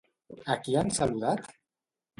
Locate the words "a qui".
0.53-0.79